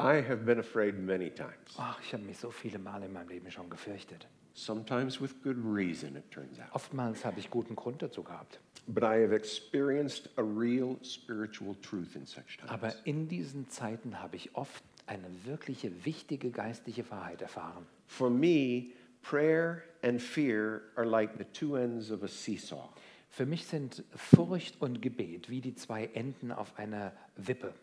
[0.00, 3.28] I have been afraid many times, Ach, ich habe mich so viele Male in meinem
[3.28, 4.26] Leben schon gefürchtet.
[4.54, 6.72] sometimes with good reason, it turns out.
[6.74, 8.60] Oftmals habe ich guten Grund dazu gehabt.
[8.86, 12.70] But I have experienced a real spiritual truth in such times.
[12.70, 17.84] Aber in diesen Zeiten habe ich oft eine wirkliche wichtige geistliche Wahrheit erfahren.
[18.06, 22.88] For me, prayer and fear are like the two ends of a seesaw.
[23.30, 27.74] Für mich sind Furcht und Gebet wie die zwei Enden auf einer Wippe.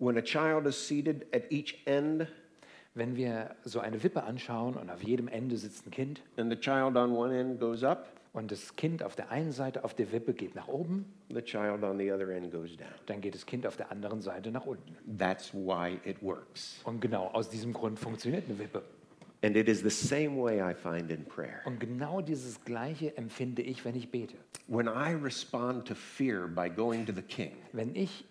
[0.00, 2.26] When a child is seated at each end,
[2.94, 6.58] Wenn wir so eine Wippe anschauen und auf jedem Ende sitzt ein Kind and the
[6.58, 10.10] child on one end goes up, und das Kind auf der einen Seite auf der
[10.12, 12.88] Wippe geht nach oben, the child on the other end goes down.
[13.06, 14.96] dann geht das Kind auf der anderen Seite nach unten.
[15.18, 16.80] That's why it works.
[16.84, 18.82] Und genau aus diesem Grund funktioniert eine Wippe.
[19.42, 21.60] And it is the same way I find in prayer.
[21.64, 24.34] Und genau dieses Gleiche empfinde ich, wenn ich bete.
[24.66, 28.24] When I respond to fear by going to the king, Wenn ich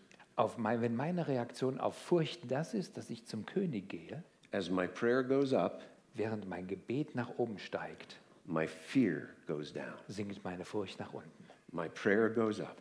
[0.57, 4.87] mein, wenn meine Reaktion auf Furcht das ist, dass ich zum König gehe, as my
[4.87, 5.81] prayer goes up,
[6.13, 9.93] während mein Gebet nach oben steigt, my fear goes down.
[10.07, 11.29] sinkt meine Furcht nach unten.
[11.71, 12.77] My prayer goes up,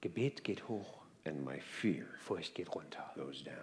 [0.00, 3.04] Gebet geht hoch, and my fear Furcht geht runter.
[3.14, 3.54] goes down.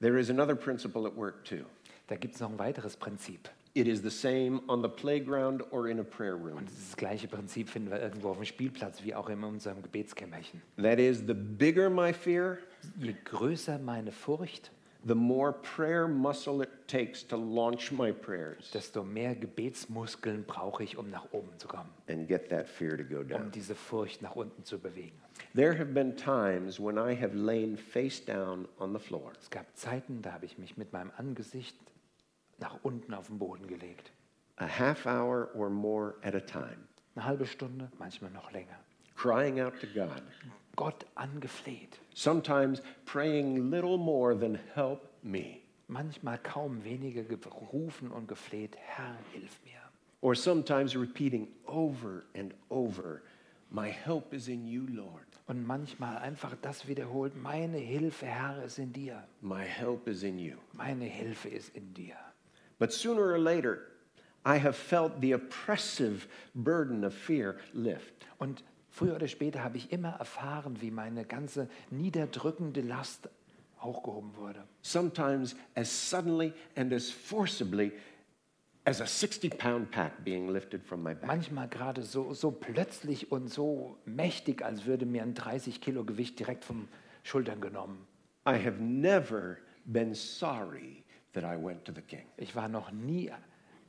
[0.00, 1.64] There is another principle at work too.
[2.06, 3.48] Da gibt es noch ein weiteres Prinzip.
[3.76, 6.58] It is the same on the playground or in a prayer room.
[6.58, 10.62] Und dieses gleiche Prinzip finden wir irgendwo auf dem Spielplatz, wie auch in unserem Gebetskämmerchen.
[10.80, 12.58] That is, the bigger my fear,
[13.00, 14.70] Je größer meine Furcht,
[15.04, 20.96] the more prayer muscle it takes to launch my prayers desto mehr Gebetsmuskeln brauche ich,
[20.96, 23.50] um nach oben zu kommen, and get that fear to go um down.
[23.50, 25.16] diese Furcht nach unten zu bewegen.
[25.56, 29.66] There have been times when I have lain face down on the floor Es gab
[29.76, 31.74] Zeiten, da habe ich mich mit meinem Angesicht
[32.64, 34.10] nach unten auf den Boden gelegt.
[34.56, 36.78] a half hour or more at a time,
[37.14, 38.78] Eine halbe Stunde, manchmal noch länger.
[39.16, 40.22] crying out to God,
[40.76, 41.98] Gott angefleht.
[42.14, 49.60] sometimes praying little more than help me, Manchmal kaum weniger gerufen und gefleht, Herr, hilf
[49.64, 49.80] mir.
[50.22, 53.20] or sometimes repeating over and over,
[53.70, 55.26] My help is in you, Lord.
[55.46, 59.26] Und manchmal einfach das wiederholt, meine Hilfe, Herr, ist in dir.
[59.42, 60.56] My help is in you.
[60.72, 62.14] Meine Hilfe ist in dir.
[62.78, 63.78] But sooner or later,
[64.44, 68.26] I have felt the oppressive burden of fear lift.
[68.38, 73.28] Und früher oder später habe ich immer erfahren, wie meine ganze niederdrückende Last
[73.80, 74.64] hochgehoben wurde.
[74.82, 77.92] sometimes as suddenly and as forcibly
[78.86, 81.26] as a 60 pound pack being lifted from my back.
[81.26, 86.38] Manchmal gerade so, so plötzlich und so mächtig, als würde mir ein 30 Kilo Gewicht
[86.38, 86.88] direkt vom
[87.22, 88.06] Schultern genommen.
[88.46, 91.03] I have never been sorry
[91.34, 92.24] that I went to the king.
[92.36, 93.30] Ich war noch nie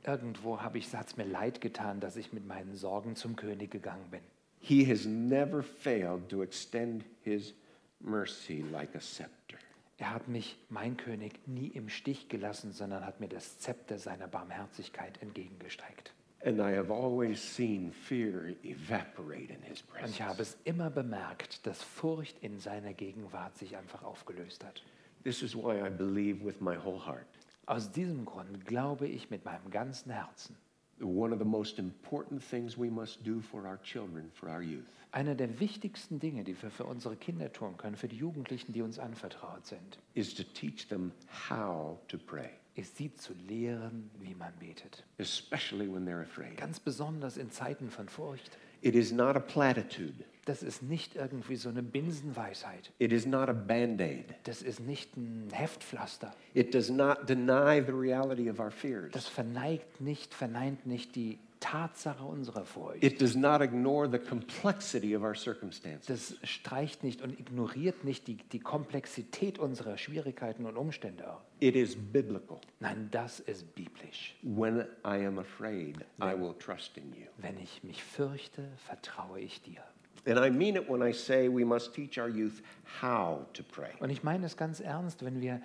[0.04, 3.70] irgendwo, habe ich, hat es mir leid getan, dass ich mit meinen Sorgen zum König
[3.70, 4.20] gegangen bin.
[4.60, 7.54] He has never failed to extend his
[8.00, 9.58] mercy like a scepter.
[9.98, 14.28] Er hat mich, mein König, nie im Stich gelassen, sondern hat mir das Zepter seiner
[14.28, 16.12] Barmherzigkeit entgegengestreckt.
[16.44, 20.10] And I have always seen fear evaporate in his Und presence.
[20.10, 24.82] ich habe es immer bemerkt, dass Furcht in seiner Gegenwart sich einfach aufgelöst hat.
[25.26, 27.26] This is why I believe with my whole heart.
[27.66, 30.54] Aus diesem Grund glaube ich mit meinem ganzen Herzen,
[31.00, 34.86] One of the most important things we must do for our children, for our youth,
[35.10, 38.82] einer der wichtigsten Dinge, die wir für unsere Kinder tun können, für die Jugendlichen, die
[38.82, 41.10] uns anvertraut sind, is to teach them
[41.50, 45.02] how to pray, ist sie zu lehren, wie man betet.
[45.18, 46.56] especially when they're afraid.
[46.56, 48.56] Ganz besonders in Zeiten von Furcht.
[48.80, 52.92] It is not a platitude, Das ist nicht irgendwie so eine Binsenweisheit.
[52.98, 56.32] it is not a band aid, Das ist nicht ein Heftpflaster.
[56.54, 61.38] it does not deny the reality of our fears, Das verneigt nicht, verneint nicht die
[61.58, 63.02] Tatsache unserer Furcht.
[63.02, 66.06] it does not ignore the complexity of our circumstances.
[66.06, 71.24] Das streicht nicht und ignoriert nicht die, die Komplexität unserer Schwierigkeiten und Umstände.
[71.58, 72.60] It is biblical.
[72.78, 74.36] Nein, das ist biblisch.
[74.42, 77.26] When I am afraid, I will trust in you.
[77.38, 79.82] Wenn ich mich fürchte, vertraue ich dir.
[80.26, 82.60] And I mean it when I say we must teach our youth
[83.00, 83.90] how to pray.
[84.00, 85.60] Und ich meine es ganz ernst, wenn wir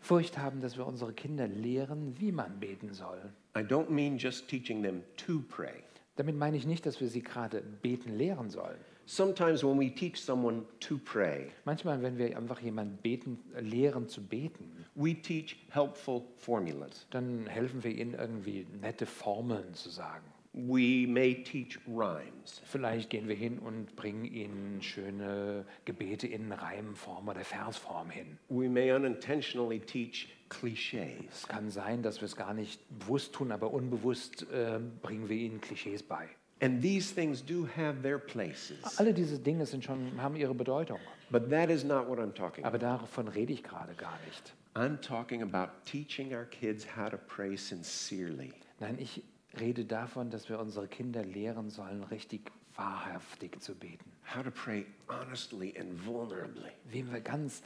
[0.00, 3.32] Furcht haben, dass wir unsere Kinder lehren, wie man beten soll.
[3.56, 5.82] I don't mean just teaching them to pray.
[6.16, 8.76] Damit meine ich nicht, dass wir sie gerade beten lehren sollen.
[9.06, 14.22] Sometimes when we teach someone to pray, Manchmal, wenn wir einfach jemanden beten, lehren zu
[14.22, 17.06] beten, we teach helpful formulas.
[17.10, 20.24] dann helfen wir ihnen irgendwie nette Formeln zu sagen.
[20.56, 22.62] We may teach rhymes.
[22.64, 28.38] Vielleicht gehen wir hin und bringen ihnen schöne Gebete in Reimform oder Versform hin.
[28.48, 31.42] We may unintentionally teach cliches.
[31.42, 35.36] Es kann sein, dass wir es gar nicht bewusst tun, aber unbewusst äh, bringen wir
[35.36, 36.28] ihnen Klischees bei.
[36.60, 38.98] And these things do have their places.
[38.98, 41.00] Alle diese Dinge sind schon, haben ihre Bedeutung.
[41.30, 44.54] But that is not what I'm talking Aber davon rede ich gerade gar nicht.
[44.76, 48.52] I'm talking about teaching our kids how to pray sincerely.
[48.78, 49.22] Nein, ich
[49.60, 54.10] rede davon, dass wir unsere Kinder lehren sollen, richtig wahrhaftig zu beten.
[54.34, 56.72] How to pray honestly and vulnerably.
[56.90, 57.62] Wie wir ganz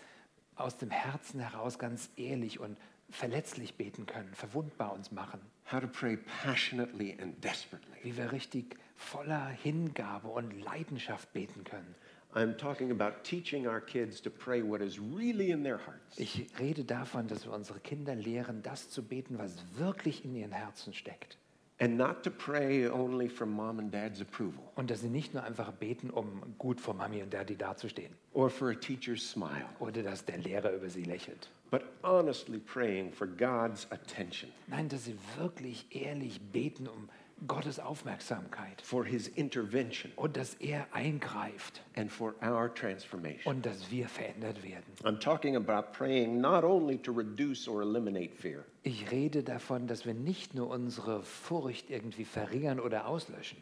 [0.57, 2.77] aus dem Herzen heraus ganz ehrlich und
[3.11, 5.41] verletzlich beten können, verwundbar uns machen.
[5.73, 7.99] How to pray passionately and desperately.
[8.03, 11.95] Wie wir richtig voller Hingabe und Leidenschaft beten können.
[12.35, 16.19] I'm talking about teaching our kids to pray what is really in their hearts.
[16.19, 20.53] Ich rede davon, dass wir unsere Kinder lehren, das zu beten, was wirklich in ihren
[20.53, 21.39] Herzen steckt.
[21.81, 24.65] And not to pray only for mom and dad's approval.
[24.75, 28.13] Und dass sie nicht nur einfach beten, um gut vor Mami und Daddy dazustehen.
[28.33, 31.49] Or for a teacher's smile, oder dass der Lehrer über sie lächelt.
[31.71, 37.09] but honestly praying for God's attention, Nein, dass sie wirklich ehrlich beten um
[37.47, 43.55] Gottes Aufmerksamkeit for his intervention, und dass er eingreift and for our transformation.
[43.55, 44.85] und dass wir verändert werden.
[45.05, 50.05] I'm talking about praying not only to reduce or eliminate fear, Ich rede davon, dass
[50.05, 53.59] wir nicht nur unsere Furcht irgendwie verringern oder auslöschen,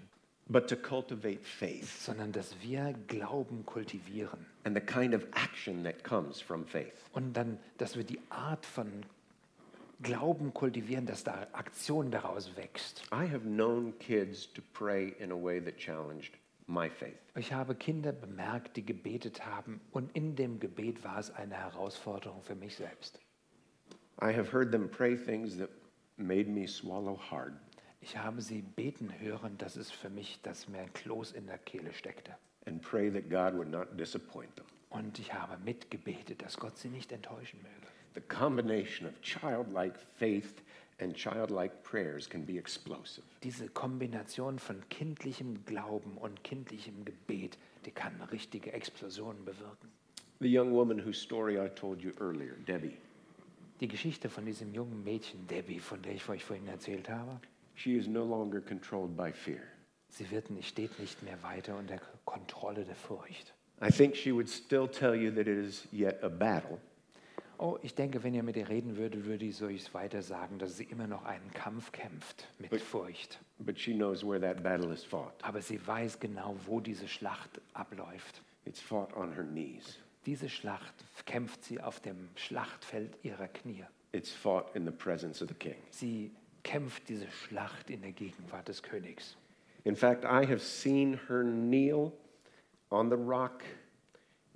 [0.48, 6.02] but to cultivate faith sondern dass wir Glauben kultivieren and the kind of action that
[6.04, 6.94] comes from faith.
[7.12, 8.86] und dann, dass wir die Art von
[10.02, 13.02] Glauben kultivieren, dass da Aktion daraus wächst.
[13.12, 16.34] I have known kids to pray in a way that challenged
[16.66, 17.18] my faith.
[17.34, 22.42] Ich habe Kinder bemerkt, die gebetet haben und in dem Gebet war es eine Herausforderung
[22.42, 23.18] für mich selbst.
[24.20, 25.70] I have heard them pray things that
[26.16, 27.54] made me swallow hard.
[28.00, 31.58] Ich habe sie beten hören, dass es für mich, dass mir ein Kloß in der
[31.58, 32.34] Kehle steckte.
[32.66, 34.66] and pray that God would not disappoint them.
[34.90, 37.86] Und ich habe mitgebetet, dass Gott sie nicht enttäuschen möge.
[38.16, 40.62] The combination of childlike faith
[41.00, 43.24] and childlike prayers can be explosive.
[43.42, 49.90] Diese Kombination von kindlichem Glauben und kindlichem Gebet, die kann richtige Explosionen bewirken.
[50.40, 52.96] The young woman whose story I told you earlier, Debbie,
[53.80, 57.38] Die Geschichte von diesem jungen Mädchen, Debbie, von der ich euch vorhin erzählt habe,
[57.74, 59.60] she is no longer controlled by fear.
[60.08, 63.52] sie wird nicht, steht nicht mehr weiter unter Kontrolle der Furcht.
[63.82, 66.78] I think she would still tell you that it is yet a battle,
[67.58, 70.76] Oh, ich denke, wenn ihr mit ihr reden würdet, würde ich euch weiter sagen, dass
[70.76, 73.38] sie immer noch einen Kampf kämpft mit But- Furcht.
[73.58, 75.32] but she knows where that battle is fought.
[75.42, 78.42] Aber sie weiß genau, wo diese Schlacht abläuft.
[78.64, 80.92] It's fought on her knees, Diese Schlacht
[81.24, 83.84] kämpft sie auf dem Schlachtfeld ihrer Knie.
[84.12, 85.76] it's fought in the presence of the king.
[85.90, 86.30] Sie
[86.64, 89.36] kämpft diese Schlacht in der Gegenwart des Königs.
[89.84, 92.10] In fact, I have seen her kneel
[92.90, 93.62] on the rock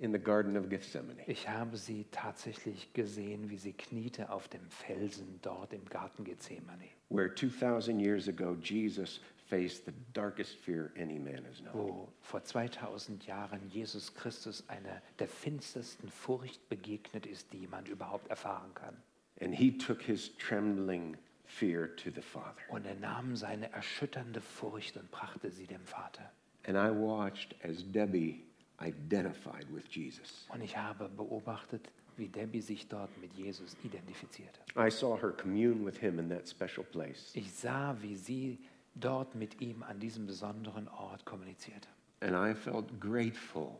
[0.01, 1.21] in the Garden of Gethsemane.
[1.27, 6.89] Ich habe sie tatsächlich gesehen, wie sie kniete auf dem Felsen dort im Garten Gethsemane,
[7.09, 11.73] where 2,000 years ago Jesus faced the darkest fear any man has known.
[11.73, 18.27] wo vor 2000 Jahren Jesus Christus einer der finstersten Furcht begegnet ist, die jemand überhaupt
[18.29, 18.97] erfahren kann.
[19.39, 22.55] And he took his trembling fear to the Father.
[22.69, 26.31] Und er nahm seine erschütternde Furcht und brachte sie dem Vater.
[26.65, 28.45] And I watched as Debbie
[28.81, 30.47] identified with Jesus.
[30.49, 34.59] Und ich habe beobachtet, wie Debbie sich dort mit Jesus identifizierte.
[34.77, 37.31] I saw her commune with him in that special place.
[37.33, 38.59] Ich sah, wie sie
[38.95, 41.87] dort mit ihm an diesem besonderen Ort kommunizierte.
[42.21, 43.79] And I felt grateful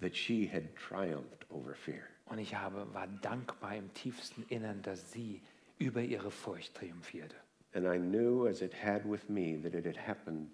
[0.00, 2.02] that she had triumphed over fear.
[2.26, 5.40] Und ich habe, war dankbar im tiefsten Innern, dass sie
[5.78, 7.36] über ihre Furcht triumphierte.
[7.74, 10.50] And I knew, as it had with me, that it had happened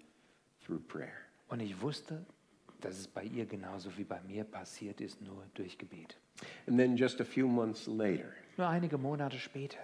[0.65, 1.17] through prayer.
[1.47, 2.25] Und ich wusste,
[2.85, 6.17] dass es bei ihr genauso wie bei mir passiert ist, nur durch Gebet.
[6.67, 9.79] And then just a few months later, Nur einige Monate später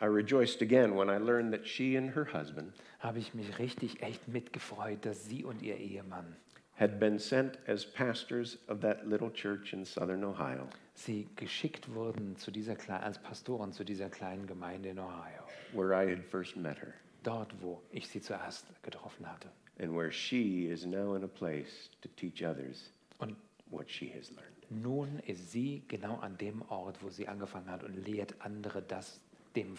[0.00, 4.02] I rejoiced again when I learned that she and her husband habe ich mich richtig
[4.02, 6.36] echt mitgefreut, dass sie und ihr Ehemann
[6.76, 12.36] had been sent as pastors of that little church in southern Ohio, sie geschickt wurden
[12.36, 15.42] zu dieser Kle- als Pastoren zu dieser kleinen Gemeinde in Ohio,
[15.72, 19.48] where I had first met her, dort wo ich sie zuerst getroffen hatte.
[19.78, 23.36] And where she is now in a place to teach others Und
[23.70, 24.50] what she has learned.
[24.70, 29.20] nun ist sie genau an dem Ort, wo sie angefangen hat und lehrt andere das,
[29.56, 29.76] dem,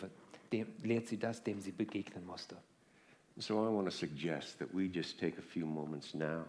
[0.52, 2.56] dem, lehrt sie das, dem sie begegnen musste.
[3.38, 6.46] So I want to suggest that we just take a few moments now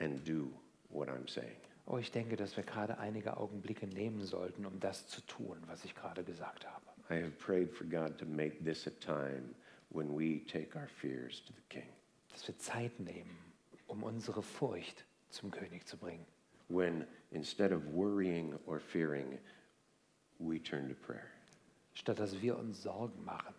[0.00, 0.48] and do
[0.90, 1.56] what I'm saying.
[1.86, 5.84] Oh, ich denke, dass wir gerade einige Augenblicke nehmen sollten, um das zu tun, was
[5.84, 6.84] ich gerade gesagt habe.
[7.10, 9.54] I have prayed for God to make this a time
[9.90, 11.88] when we take our fears to the King,
[12.38, 13.36] Dass wir Zeit nehmen,
[13.88, 16.24] um unsere Furcht zum König zu bringen.
[16.68, 19.38] when instead of worrying or fearing,
[20.38, 21.30] we turn to prayer.
[21.94, 23.54] Statt dass wir uns Sorgen machen,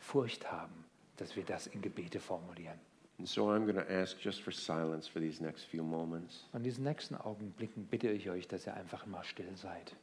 [0.00, 0.86] Furcht haben,
[1.18, 2.78] dass wir das in Gebete formulieren.
[3.18, 6.46] And so I'm going to ask just for silence for these next few moments.
[6.52, 9.94] Und in diesen nächsten Augenblicken bitte ich euch, dass ihr einfach mal still seid.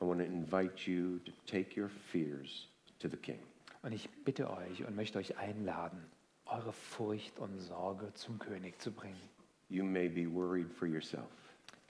[0.00, 2.68] I want to invite you to take your fears
[3.00, 3.40] to the King.
[3.82, 6.04] Und ich bitte euch und möchte euch einladen,
[6.48, 9.20] eure Furcht und Sorge zum König zu bringen.
[9.68, 11.28] You may be worried for yourself.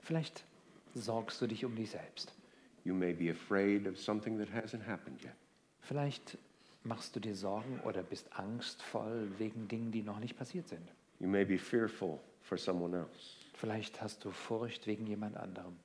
[0.02, 0.44] Vielleicht
[0.94, 2.32] sorgst du dich um dich selbst.
[2.84, 5.34] You may be afraid of something that hasn't happened yet.
[5.80, 6.38] Vielleicht
[6.84, 10.88] machst du dir Sorgen oder bist angstvoll wegen Dingen, die noch nicht passiert sind.
[11.20, 13.36] You may be fearful for someone else.
[13.54, 15.76] Vielleicht hast du Furcht wegen jemand anderem.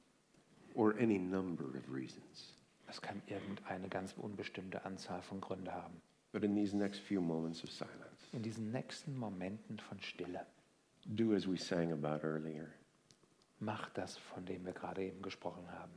[0.75, 2.55] or any number of reasons.
[2.87, 6.01] Es kann irgendeine ganz unbestimmte Anzahl von Gründen haben.
[6.31, 8.02] But in these next few moments of silence,
[8.33, 10.45] In diesen nächsten Momenten von Stille,
[11.05, 12.67] do as we sang about earlier.
[13.59, 15.91] mach das, von dem wir gerade eben gesprochen haben.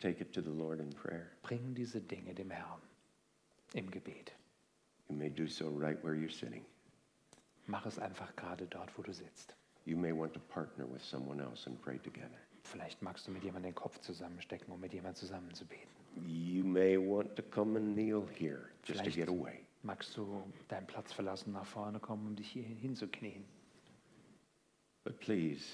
[0.00, 1.30] Take it to the Lord in prayer.
[1.42, 2.82] Bring diese Dinge dem Herrn
[3.72, 4.32] im Gebet.
[5.08, 6.64] You may do so right where you're sitting.
[7.66, 9.54] Mach es einfach gerade dort, wo du sitzt.
[9.86, 12.38] You may want to partner with someone else and pray together.
[12.64, 15.88] Vielleicht magst du mit jemandem den Kopf zusammenstecken, um mit jemandem zusammen zu beten.
[16.26, 19.67] You may want to come and kneel here just to Vielleicht get away.
[19.88, 23.44] Magst du deinen Platz verlassen, nach vorne kommen, um dich hier hinzuknien.
[25.02, 25.64] But please,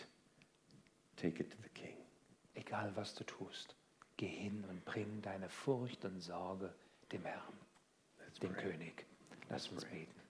[1.16, 1.96] take it to the King.
[2.54, 3.74] Egal was du tust,
[4.16, 6.72] geh hin und bring deine Furcht und Sorge
[7.10, 7.58] dem Herrn,
[8.20, 8.70] Let's dem pray.
[8.70, 9.04] König.
[9.50, 10.23] Lass uns beten.